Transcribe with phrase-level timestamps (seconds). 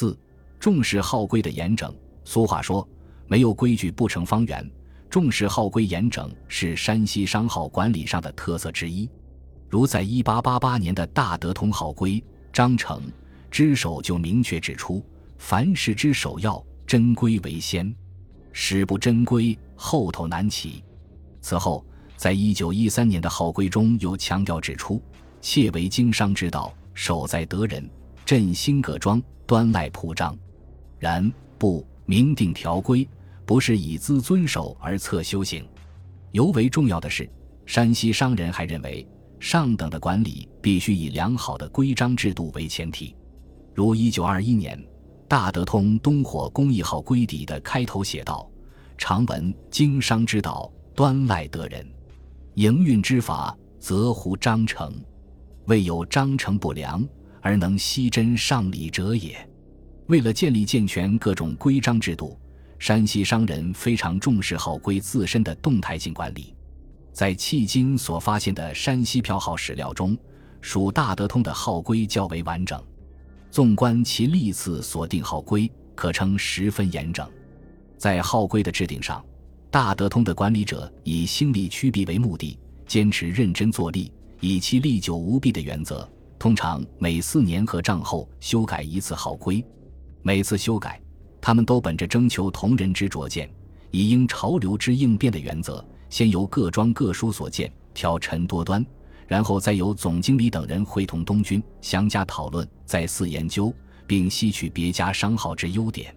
[0.00, 0.18] 四、
[0.58, 1.94] 重视号规的严整。
[2.24, 2.88] 俗话说
[3.28, 4.70] ：“没有规矩不成方圆。”
[5.10, 9.06] 重视号规严整是山西商号管理上的特色之一。
[9.68, 13.02] 如在一八八八年的大德通号规章程
[13.50, 15.04] 之首就明确指出
[15.36, 17.94] ：“凡事之首要，真规为先，
[18.52, 20.82] 始不真规，后头难起。”
[21.42, 21.84] 此后，
[22.16, 25.02] 在一九一三年的号规中又强调指出
[25.42, 27.86] ：“切为经商之道，守在得人，
[28.30, 30.38] 振兴各庄，端赖铺张。”
[31.00, 33.04] 然不明定条规。
[33.44, 35.66] 不是以资遵守而策修行，
[36.30, 37.28] 尤为重要的是，
[37.66, 39.04] 山西商人还认为，
[39.40, 43.16] 上等的管理必须以良好的规章制度为前提。
[43.74, 44.80] 如一九二一年
[45.26, 48.48] 大德通东火工艺号规底的开头写道
[48.96, 51.84] ：“常闻经商之道，端赖德人；
[52.54, 54.94] 营运之法，则乎章程。
[55.66, 57.04] 未有章程不良
[57.40, 59.36] 而能悉真上礼者也。”
[60.08, 62.38] 为了建立健全各种规章制度。
[62.80, 66.54] 山西商人非常重视号规自身的动态性管理，
[67.12, 70.16] 在迄今所发现的山西票号史料中，
[70.62, 72.82] 属大德通的号规较为完整。
[73.50, 77.28] 纵观其历次所定号规，可称十分严整。
[77.98, 79.22] 在号规的制定上，
[79.70, 89.62] 大德通的管理者以兴利趋弊为目的，坚持认真作例，以其历久无弊的原则，通常每四年和账后修改一次号规，
[90.22, 90.98] 每次修改。
[91.38, 93.46] 他们都本着征求同仁之拙见，
[93.90, 98.82] 以应潮流之应变的原则，先由各庄各书所见挑陈多端，
[99.26, 103.70] 然后再由总经理等人会同东军详加讨论，再次研究，
[104.06, 106.14] 并吸取别家商号之优点，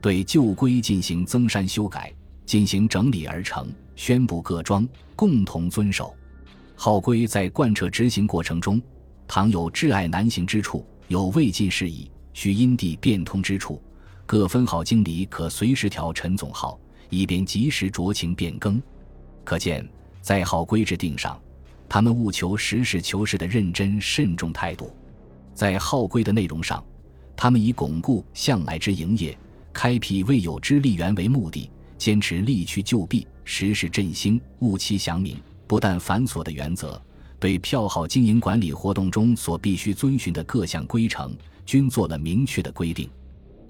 [0.00, 2.12] 对旧规进行增删修改，
[2.44, 6.12] 进行整理而成，宣布各庄共同遵守。
[6.74, 8.82] 号规在贯彻执行过程中，
[9.34, 13.80] 倘有挚爱难行之处，有未尽事宜需因地变通之处。
[14.26, 18.78] 各分号经理可随时调陈总号，以便及时酌情变更。
[19.42, 19.88] 可见，
[20.20, 21.40] 在号规制定上，
[21.88, 24.94] 他们务求实事求是的认真慎重态度。
[25.54, 26.84] 在号规的内容上，
[27.34, 29.34] 他们以巩固向来之营业、
[29.72, 37.02] 开辟未有之利源为目的，坚持力去就弊、实事振兴、务期祥明、不但繁琐的原则，
[37.42, 41.36] 对票号经营管理活动中所必须遵循的各项规程，
[41.66, 43.10] 均做了明确的规定。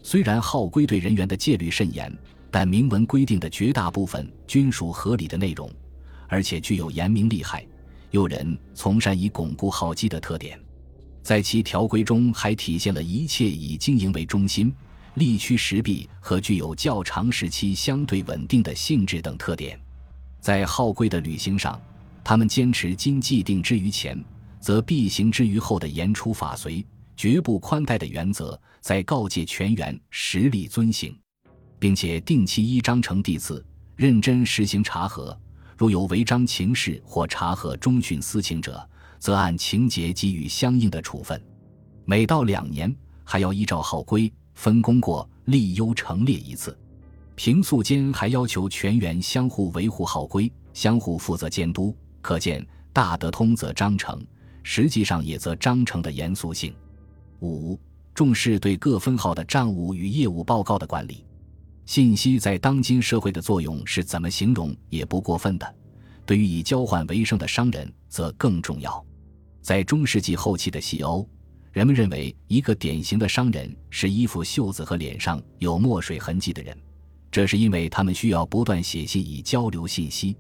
[0.03, 2.15] 虽然号规对人员的戒律甚严，
[2.51, 5.73] 但明文规定的绝大部分均属合理的内容，
[6.29, 7.67] 而且具有严明厉害、
[8.11, 10.61] 诱人从善以巩固号基的特点。
[11.23, 14.71] 在其条规中，还体现了一切以经营为中心、
[15.15, 19.81] 力趋实弊和具有较长时期相对稳定的性质等特点。
[20.41, 21.81] 在号规的履行上，
[22.25, 24.23] 他们坚持今既定之于前，
[24.61, 26.85] 则必行之于后的言出法随。
[27.15, 31.17] 绝不宽待的原则，在告诫全员实力遵行，
[31.79, 33.65] 并且定期依章程递次，
[33.97, 35.39] 认真实行查核。
[35.77, 41.41] 如有违章情事或查核中训私情者，则按情节给予相应的处分。
[42.05, 42.93] 每到两年，
[43.25, 46.77] 还要依照号规分工过立优成列一次。
[47.35, 51.95] 平素间还要求全员相互维护号规，相互负责监督。
[52.23, 54.25] 可见大德通则章程，
[54.63, 56.75] 实际上也则章程的严肃性。
[57.41, 57.79] 五
[58.15, 61.27] 重视对各分号的账务与业务报告的管理，
[61.85, 65.75] 信息在当今社会的作用是怎么形容也不过分的。
[66.25, 69.05] 对于以交换为生的商人，则更重要。
[69.61, 71.29] 在中世纪后期的西欧，
[71.73, 76.77] 人们认为一个典型的商人是衣服袖子和脸上有墨水痕迹的人，
[77.31, 80.37] 这是因为他们需要不断写信以交流信息。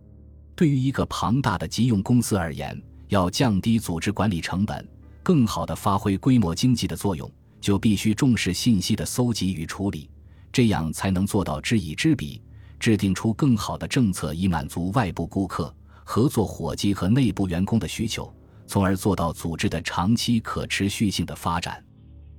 [0.62, 4.88] 对于一个庞大的急用公司而言，要降低组织管理成本。
[5.20, 7.28] 更好地发挥规模经济的作用，
[7.60, 10.08] 就必须重视信息的搜集与处理，
[10.52, 12.40] 这样才能做到知己知彼，
[12.78, 15.74] 制定出更好的政策，以满足外部顾客、
[16.04, 18.32] 合作伙计和内部员工的需求，
[18.64, 21.84] 从而做到组织的长期可持续性的发展。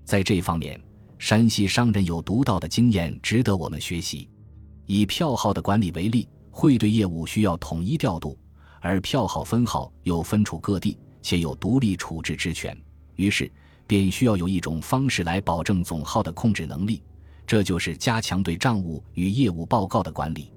[0.06, 0.82] 在这方面，
[1.20, 4.30] 山西商人有独到的经验，值得我们学习。
[4.86, 8.38] 以票号的管理为例，汇兑业务需要统一调度，
[8.80, 10.98] 而票号分号又分处各地。
[11.26, 12.78] 且有独立处置之权，
[13.16, 13.50] 于是
[13.88, 17.02] 便需要有一种方式来保证总号的控制能力，
[17.48, 20.52] 这就是加强对账务与业务报告的管理。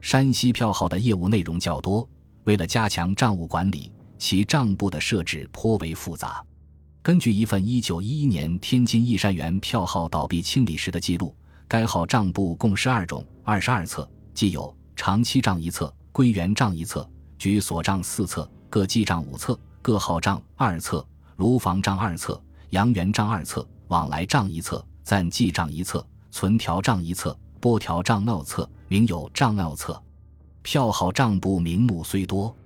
[0.00, 2.08] 山西票号的业务内容较多，
[2.44, 6.40] 为了加强账务管理，其账簿的设置颇为复杂。
[7.02, 11.34] 根据一份1911年天津益山园票号倒闭清理时的记录，
[11.66, 17.08] 该号账簿共十二种、二十二册，既有长期账一册、归元账一册、
[17.38, 19.58] 局所账四册、各记账五册。
[19.82, 21.06] 各号账二册，
[21.36, 30.02] 炉房账二册，洋元账二册，往来账一册，暂记账一册，存条账一册，拨条账二册，名有账二册。
[30.62, 32.56] 票号账簿名目虽多，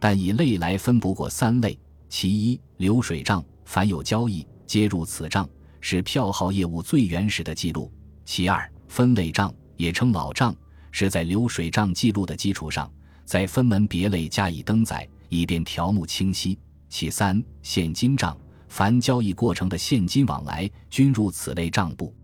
[0.00, 1.78] 但以类来分不过三类：
[2.08, 5.46] 其一，流水账，凡有交易，皆入此账，
[5.82, 7.92] 是票号业务最原始的记录；
[8.24, 10.56] 其二，分类账，也称老账，
[10.94, 12.88] 是在流水账记录的基础上，
[13.24, 16.56] 在分门别类加以登载，以便条目清晰；
[16.88, 18.38] 其三，现金账，
[18.68, 22.14] 凡交易过程的现金往来，均入此类账簿。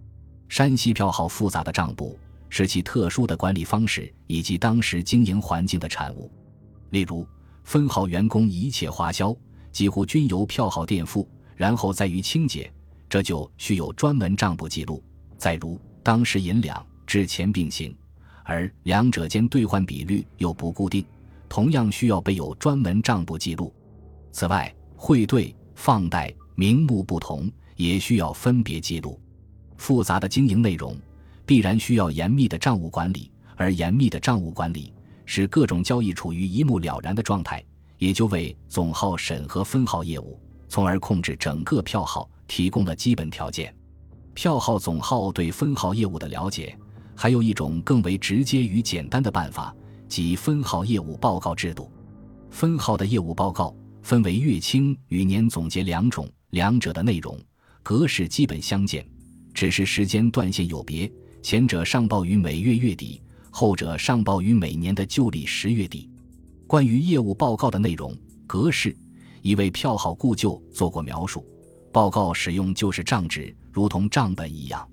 [0.48, 2.16] 山西票号复杂的账簿。
[2.52, 6.28] 是其特殊的管理方式以及当时经营环境的产物。
[6.90, 7.24] 例如，
[7.62, 9.32] 分号员工一切花销
[9.70, 12.68] 几乎均由票号垫付，然后再予清结，
[13.08, 15.00] 这就需有专门账簿记录。
[15.38, 17.96] 再如，当时银两、制钱并行，
[18.50, 21.04] 而两者间兑换比率又不固定，
[21.48, 23.72] 同样需要备有专门账簿记录。
[24.32, 29.20] 此外，汇兑、放贷名目不同，也需要分别记录。
[29.76, 30.98] 复杂的经营内容。
[31.46, 34.92] 必然需要严密的账务管理，而严密的账务管理
[35.26, 37.64] 使各种交易处于一目了然的状态，
[37.98, 40.38] 也就为总号审核分号业务，
[40.68, 43.74] 从而控制整个票号提供了基本条件。
[44.32, 46.78] 票号总号对分号业务的了解，
[47.22, 49.76] 还有一种更为直接与简单的办法，
[50.08, 51.92] 即分号业务报告制度。
[52.48, 57.38] 分号的业务报告分为月清与年总结两种，两者的内容
[57.82, 59.06] 格式基本相间，
[59.52, 61.12] 只是时间断线有别。
[61.42, 63.20] 前者上报于每月月底，
[63.50, 66.08] 后者上报于每年的旧历十月底。
[66.66, 68.96] 关于业务报告的内容格式，
[69.42, 71.46] 已为票号故旧做过描述。
[71.92, 74.88] 报告使用就是账纸，如同账本一样。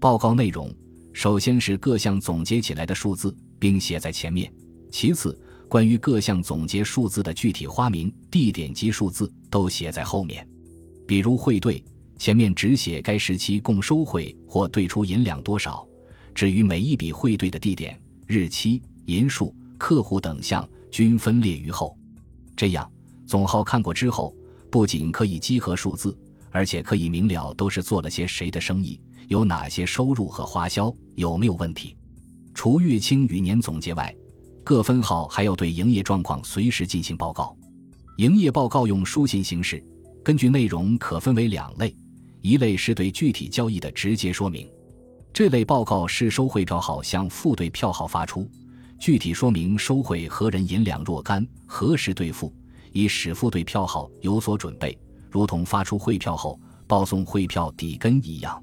[0.00, 0.74] 报告内容
[1.18, 4.48] 首先是各项总结起来的数字，并写在前面；
[4.88, 5.36] 其次，
[5.68, 10.48] 关于各项总结数字的具体花名、地点及数字都写在后面。
[11.08, 11.84] 比如汇兑。
[12.18, 15.84] 前面只写该时期共收汇或兑出银两多少，
[16.34, 21.96] 至于每一笔汇兑的地点、日期、银数、客户等项均分列于后。
[22.56, 22.88] 这样，
[23.26, 24.32] 总号看过之后，
[24.70, 26.16] 不仅可以稽核数字，
[26.52, 31.96] 而且可以明了都是做了些谁的生意，有哪些收入和花销，有没有问题。
[32.54, 34.14] 除月清与年总结外，
[34.64, 37.56] 各分号还要对营业状况随时进行报告。
[38.16, 39.82] 营业报告用书信形式，
[40.24, 41.94] 根据内容可分为两类。
[42.40, 44.68] 一类是对具体交易的直接说明，
[45.32, 48.48] 这类报告是收汇票号向付对票号发出，
[48.98, 52.52] 具体说明收汇何人银两若干，何时兑付，
[52.92, 54.96] 以使付对票号有所准备，
[55.30, 58.62] 如同发出汇票后报送汇票底根一样。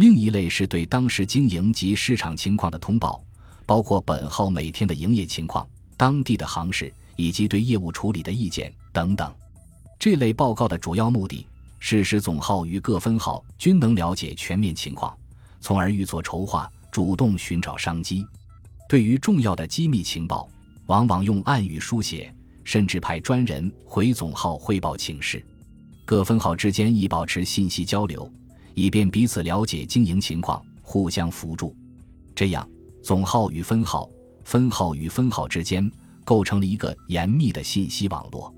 [0.00, 3.22] 另一类是对当时经营及市场情况的通报，
[3.66, 9.30] 包括本号每天的营业情况、当地的行市以及对业务处理的意见等等。
[9.98, 11.46] 这类报告的主要目的。
[11.82, 15.16] 是使总号与各分号均能了解全面情况，
[15.60, 18.26] 从而预作筹划，主动寻找商机。
[18.86, 20.46] 对于重要的机密情报，
[20.86, 25.42] 往往用暗语书写，甚至派专人回总号汇报请示。
[26.04, 28.30] 各分号之间亦保持信息交流，
[28.74, 31.74] 以便彼此了解经营情况，互相扶助。
[32.34, 32.68] 这样，
[33.02, 34.08] 总号与分号、
[34.44, 35.90] 分号与分号之间
[36.24, 38.54] 构成了一个严密的信息网络。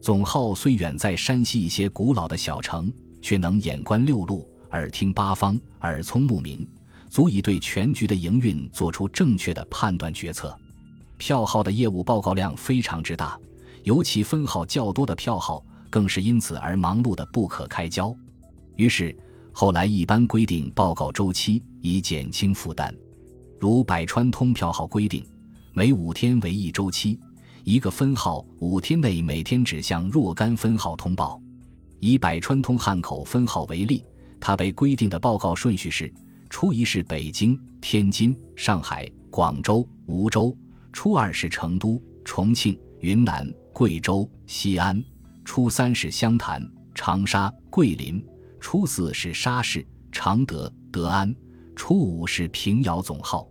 [0.00, 2.92] 总号虽远在山西一些古老的小城，
[3.22, 6.68] 却能眼观六路，耳听八方，耳聪目明，
[7.08, 10.54] 足以对全局的营运做出正确的判断决策。
[11.16, 13.38] 票号的业务报告量非常之大，
[13.84, 18.14] 尤其分号较多的票号，更是因此而忙碌的不可开交。
[18.76, 19.16] 于是
[19.56, 22.92] 后来一般规定报告周期，以减轻负担。
[23.60, 25.24] 如百川通票号规定，
[25.72, 27.20] 每五天为一周期。
[27.62, 31.40] 一个分号五天内每天只向若干分号通报。
[32.00, 34.04] 以百川通汉口分号为例，
[34.40, 36.12] 它被规定的报告顺序是：
[36.50, 40.52] 初一是北京、天津、上海、广州、梧州；
[40.92, 45.00] 初二是成都、重庆、云南、贵州、西安；
[45.44, 46.60] 初三是湘潭、
[46.92, 48.20] 长沙、桂林；
[48.64, 51.30] 初四是沙市、常德、德安；
[51.76, 53.46] 初五是平遥总号。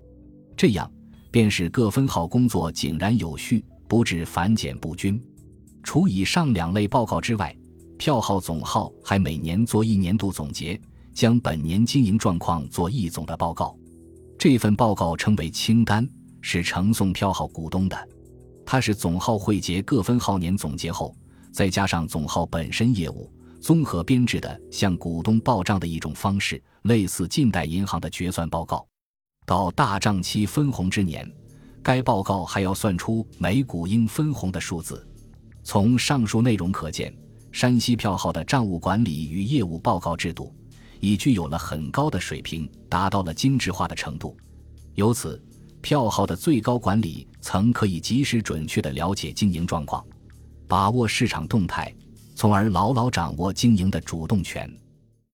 [0.58, 0.92] 这样，
[1.30, 3.64] 便使各分号工作井然有序。
[3.88, 5.22] 不致繁简不均。
[5.84, 7.56] 除以上两类报告之外，
[7.96, 10.82] 票号总号还每年做一年度总结，
[11.14, 13.78] 将本年经营状况做一总的报告。
[14.36, 16.10] 这份报告称为清单，
[16.42, 18.10] 是呈送票号股东的。
[18.66, 21.16] 它是总号汇结各分号年总结后，
[21.52, 23.32] 再加上总号本身业务
[23.64, 28.86] 综合编制的向股东报账的一种方式类似近代银行的决算报告。
[29.46, 31.26] 到大账期分红之年
[31.82, 35.08] 该报告还要算出每股应分红的数字。
[35.64, 37.16] 从上述内容可见
[37.54, 40.54] 山西票号的账务管理与业务报告制度
[41.00, 44.36] 已具有了很高的水平达到了精致化的程度。
[44.96, 45.42] 由此
[45.80, 50.06] 票号的最高管理层可以及时准确地了解经营状况
[50.68, 51.96] 把握市场动态
[52.36, 54.70] 从而牢牢掌握经营的主动权。